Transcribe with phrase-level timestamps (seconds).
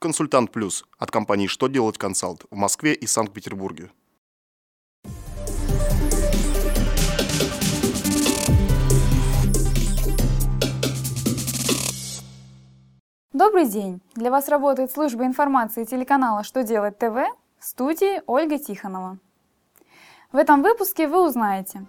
[0.00, 3.90] «Консультант Плюс» от компании «Что делать консалт» в Москве и Санкт-Петербурге.
[13.34, 14.00] Добрый день!
[14.14, 17.18] Для вас работает служба информации телеканала «Что делать ТВ»
[17.58, 19.18] в студии Ольга Тихонова.
[20.32, 21.84] В этом выпуске вы узнаете,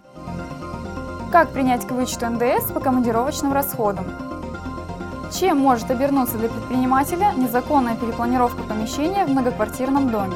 [1.32, 4.31] как принять к вычету НДС по командировочным расходам,
[5.32, 10.34] чем может обернуться для предпринимателя незаконная перепланировка помещения в многоквартирном доме,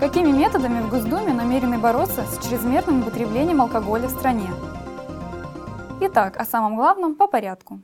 [0.00, 4.50] какими методами в Госдуме намерены бороться с чрезмерным употреблением алкоголя в стране.
[6.00, 7.80] Итак, о самом главном по порядку.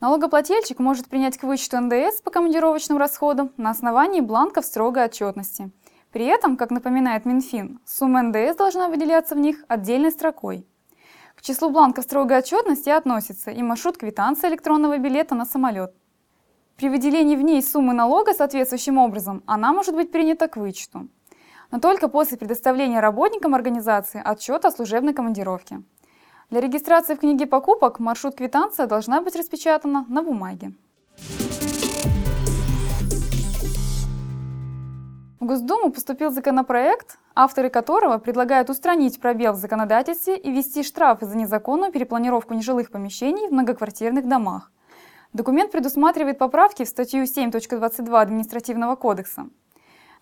[0.00, 5.70] Налогоплательщик может принять к вычету НДС по командировочным расходам на основании бланков строгой отчетности.
[6.10, 10.66] При этом, как напоминает Минфин, сумма НДС должна выделяться в них отдельной строкой.
[11.42, 15.92] К числу бланков строгой отчетности относится и маршрут квитанции электронного билета на самолет.
[16.76, 21.08] При выделении в ней суммы налога соответствующим образом она может быть принята к вычету,
[21.72, 25.82] но только после предоставления работникам организации отчета о служебной командировке.
[26.50, 30.74] Для регистрации в книге покупок маршрут-квитанция должна быть распечатана на бумаге.
[35.40, 41.36] В Госдуму поступил законопроект, авторы которого предлагают устранить пробел в законодательстве и ввести штрафы за
[41.36, 44.70] незаконную перепланировку нежилых помещений в многоквартирных домах.
[45.32, 49.48] Документ предусматривает поправки в статью 7.22 Административного кодекса.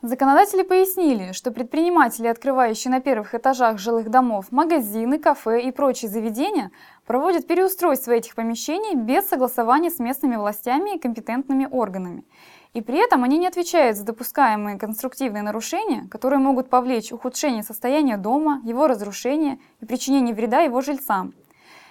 [0.02, 6.70] Законодатели пояснили, что предприниматели, открывающие на первых этажах жилых домов магазины, кафе и прочие заведения,
[7.04, 12.24] проводят переустройство этих помещений без согласования с местными властями и компетентными органами.
[12.72, 18.16] И при этом они не отвечают за допускаемые конструктивные нарушения, которые могут повлечь ухудшение состояния
[18.16, 21.34] дома, его разрушение и причинение вреда его жильцам.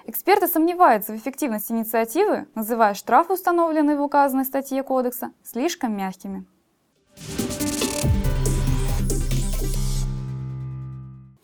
[0.06, 6.46] Эксперты сомневаются в эффективности инициативы, называя штрафы, установленные в указанной статье Кодекса, слишком мягкими.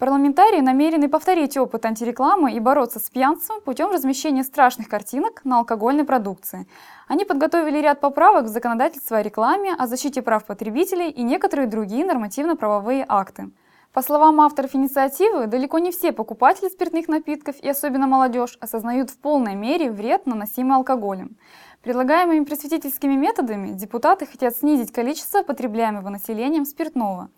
[0.06, 6.04] Парламентарии намерены повторить опыт антирекламы и бороться с пьянством путем размещения страшных картинок на алкогольной
[6.04, 6.68] продукции.
[7.08, 12.06] Они подготовили ряд поправок в законодательство о рекламе, о защите прав потребителей и некоторые другие
[12.06, 13.50] нормативно-правовые акты.
[13.95, 19.17] По словам авторов инициативы, далеко не все покупатели спиртных напитков и особенно молодежь осознают в
[19.17, 21.38] полной мере вред, наносимый алкоголем.
[21.81, 27.29] Предлагаемыми просветительскими методами депутаты хотят снизить количество потребляемого населением спиртного.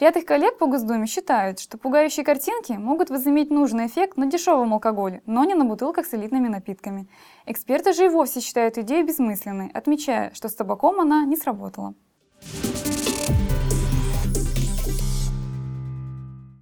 [0.00, 4.72] Ряд их коллег по Госдуме считают, что пугающие картинки могут возыметь нужный эффект на дешевом
[4.72, 7.08] алкоголе, но не на бутылках с элитными напитками.
[7.44, 11.92] Эксперты же и вовсе считают идею бессмысленной, отмечая, что с табаком она не сработала.